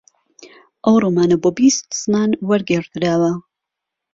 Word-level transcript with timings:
ئەو 0.83 0.95
ڕۆمانە 1.03 1.37
بۆ 1.43 1.49
بیست 1.57 1.87
زمان 2.01 2.29
وەرگێڕدراوە 2.47 3.31